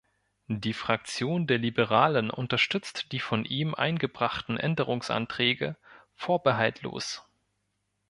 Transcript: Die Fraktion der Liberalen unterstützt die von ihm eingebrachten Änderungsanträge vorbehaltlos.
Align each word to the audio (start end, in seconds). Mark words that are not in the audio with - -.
Die 0.47 0.73
Fraktion 0.73 1.45
der 1.45 1.59
Liberalen 1.59 2.31
unterstützt 2.31 3.11
die 3.11 3.19
von 3.19 3.45
ihm 3.45 3.75
eingebrachten 3.75 4.57
Änderungsanträge 4.57 5.77
vorbehaltlos. 6.15 7.21